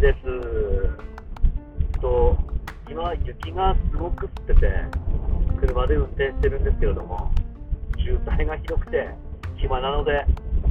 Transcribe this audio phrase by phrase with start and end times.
[0.00, 1.14] です。
[2.00, 2.36] と、
[2.90, 4.70] 今、雪がすごく降ってて、
[5.58, 7.30] 車で運転してるんですけれども、
[7.98, 9.08] 渋滞がひどくて、
[9.56, 10.26] 暇なので、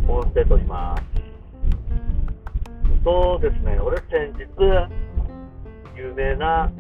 [0.08, 1.04] 音声撮ります。
[3.04, 4.46] そうですね、俺先日、
[5.98, 6.72] 有名な、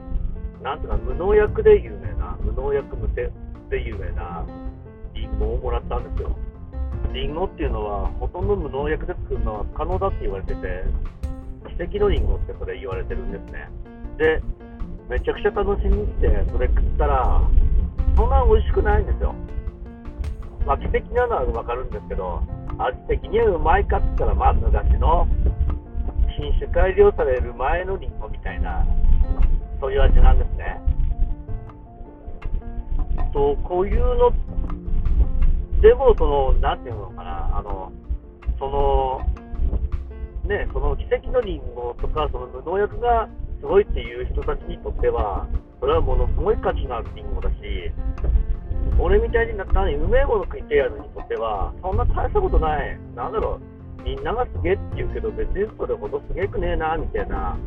[0.61, 3.31] なんていうか、無農薬で有名な、無農薬無手
[3.69, 4.45] で有名な
[5.15, 6.37] リンゴをもらったんですよ。
[7.11, 10.83] リンゴっていうのは、ほとんど無農薬で作るのは可能だって言われてて、
[11.77, 13.69] 奇跡のリンゴってそれ言われてるんですね。
[14.17, 14.41] で、
[15.09, 17.41] めちゃくちゃ楽しみにして、それ食ったら、
[18.15, 19.33] そんな美味しくないんですよ。
[20.65, 22.41] まあ、奇跡なのはわかるんですけど、
[22.77, 25.27] 味的にはうまいかって言ったら、まあ、昔の
[26.37, 28.85] 品種改良される前のリンゴみたいな、
[29.79, 30.79] そういう味なんですね。
[33.33, 34.31] と、こういうの、
[35.81, 37.91] でも、その、なんていうのかな、あの、
[38.59, 39.21] その、
[40.47, 43.29] ね、その奇跡のリンゴとか、その無農薬が
[43.61, 45.47] すごいっていう人たちにとっては、
[45.79, 47.55] それはものすごい価値のあるリンゴだし、
[48.99, 53.59] 俺みたいになったうめえもの食いてえやつにとっては、そんな大したことない、なんだろ
[53.99, 57.57] う、みんながすげえって言うけど、別にそれほどすげえくねえな、みたいな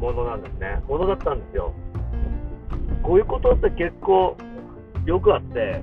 [0.00, 1.72] ものなんですね、ものだったんですよ。
[3.02, 4.36] こういうことって結構
[5.04, 5.82] よくあって、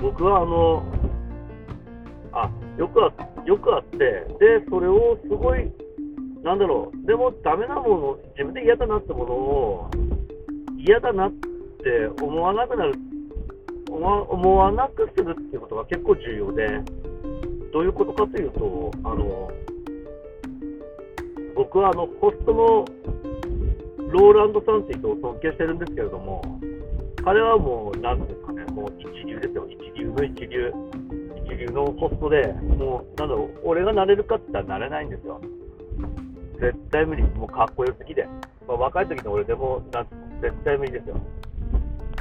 [0.00, 0.82] 僕はあの、
[2.32, 3.12] あ、よくあ
[3.46, 5.70] よくあって、で、それをすごい、
[6.42, 9.90] なんだろう、でもダメなもの、自分で嫌だなってものを、
[10.78, 12.94] 嫌だなって思わなくなる、
[13.88, 16.66] 思わ思わなくするっていうことが結構重要で、
[17.72, 19.50] どういうことかというと、あの、
[21.54, 22.84] 僕はあの、ホストの
[24.10, 26.42] ローランドさんっていう人を尊敬してるんですけれども、
[27.24, 30.72] 彼はもう、なんですかね、もう一流ですよ、一流の一流。
[31.44, 35.40] 一流のホストで、もう、なんだろう、俺がなれるかって言ったらなれないんですよ。
[36.60, 38.26] 絶対無理、もうかっこよすぎて。
[38.66, 40.04] まあ、若い時の俺でもな、
[40.40, 41.20] 絶対無理ですよ。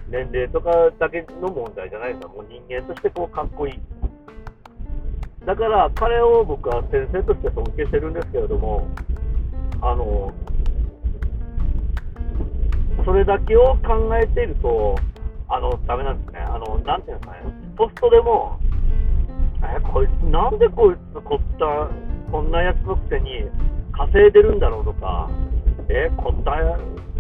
[0.09, 0.69] 年齢とか
[0.99, 2.29] だけの問題じゃないですよ。
[2.29, 3.79] もう人間としてこうかっこいい。
[5.45, 8.87] だから彼を僕は先生として尊敬してるんですけれども、
[9.81, 10.31] あの、
[13.05, 14.95] それだけを考えていると、
[15.49, 16.39] あの、ダメなんですね。
[16.39, 17.39] あの、なんていうんですかね、
[17.75, 18.59] ポストでも、
[20.53, 21.89] なんでこいつ、こった、
[22.31, 23.49] こんなやつのくせに
[23.91, 25.27] 稼いでるんだろうとか、
[25.89, 26.51] え、こった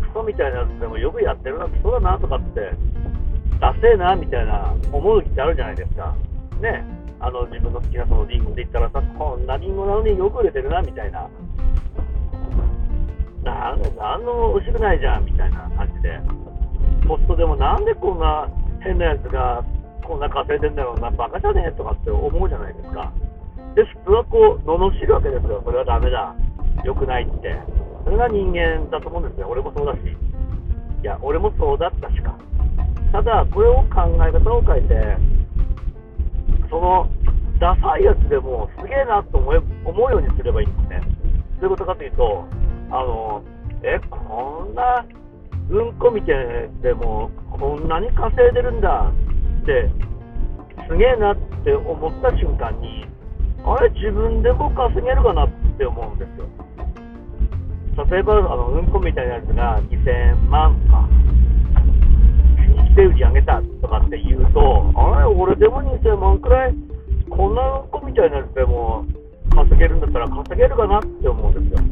[0.05, 2.69] クソみたいなやつでもよくやってるな、クソだなとかって、
[3.59, 6.15] ダセえな、みたいな思う時ってあるじゃないですか。
[6.61, 6.85] ね。
[7.19, 11.27] あの、自分の好きなそのリンゴで言ったらさ、こんなリンゴなのによく売れてるな、みたいな。
[13.43, 16.19] なんの美味しくないじゃんみたいな感じで、
[17.07, 18.47] ポストでもなんでこんな
[18.81, 19.65] 変なやつが
[20.03, 23.11] こんな稼いでんだろうな、バカじゃねえとかって思うじゃないですか。
[23.75, 26.35] で、普通はこう、罵るわけですよ、それはダメだ、
[26.83, 27.55] 良くないって。
[28.03, 29.99] それが人間だと思うんですよ、俺もそうだし。
[31.01, 32.35] いや、俺もそうだったしか。
[33.11, 35.17] ただ、これを考え方を変えて、
[36.69, 37.09] その、
[37.59, 41.01] ダサいやつでもすげえなと思え思うようにすればいいんですね。
[41.61, 42.45] どういうことかというと、
[42.89, 43.43] あの、
[43.83, 45.05] え、こんな
[45.69, 49.11] うんこみたいなやつでも、こんなに稼いでるんだ
[49.63, 49.89] って、
[50.89, 53.07] すげえなって思った瞬間に、
[53.65, 56.47] あれ、自分でも稼げるかなって思うんですよ。
[58.11, 61.07] 例えば、あのうんこみたいなやつが2000万か、
[62.95, 66.75] で売り上げたとかって言うと、あれ、俺でも2000万くらい、
[67.29, 69.05] こんなうんこみたいなやつでも
[69.55, 71.87] 稼げるんだったら稼げるかなって思うんですよ。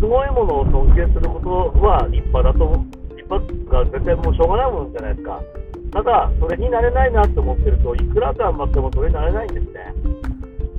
[0.00, 2.84] ごいものを尊敬することは立派だと、
[3.38, 5.40] が全然もうしょうがないものじゃないですか。
[5.92, 9.94] ただ、それになれないなって思ってると、いくら頑張ってもそれになれないんですね。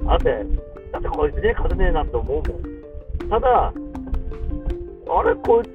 [0.06, 0.46] だって、
[0.92, 3.30] だってこいつに勝てねえなって思うもん。
[3.30, 3.74] ただ、
[5.14, 5.70] あれ、こいつ、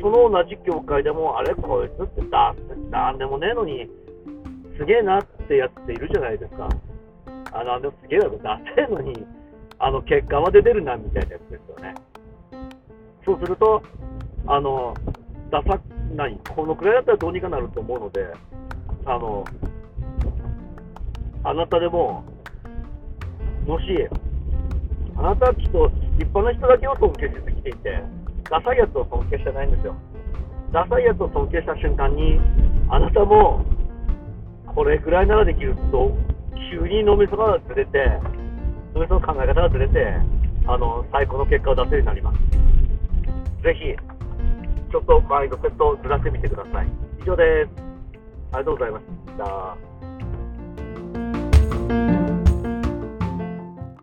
[0.00, 2.54] その同じ業界でも、あれ、こいつってだ、
[2.90, 3.88] なんでもねえのに、
[4.78, 6.68] すげえなってやっているじゃないですか。
[7.52, 9.12] あ、なんでもすげえだろ、ダセえのに、
[9.78, 11.94] あの、結果まで出るな、みたいなやつですよね。
[13.24, 13.82] そうすると、
[14.46, 14.94] あの、
[15.52, 15.78] ダサ、
[16.16, 18.26] 何、このくらいだったらどうにかなると思うので、
[19.04, 19.44] あの、
[21.44, 22.24] あなたでも、
[23.66, 23.84] もし、
[25.14, 28.02] あなたはきっと立派な人だけを尊敬してきていて、
[28.50, 29.94] ダサいやつを尊敬してないんですよ。
[30.72, 32.40] ダサいやつを尊敬した瞬間に、
[32.88, 33.62] あなたも、
[34.74, 36.16] これくらいならできると、
[36.70, 38.08] 急に脳みそがずれて、
[38.94, 40.16] 脳みその考え方がずれて、
[40.66, 42.52] あの、最高の結果を出せるようになります。
[43.62, 44.11] ぜひ、
[44.92, 46.86] ちょっとマインドセットをずらしてみてください。
[47.22, 47.70] 以上です。
[48.52, 49.06] ありがとうございまし
[49.38, 49.91] た。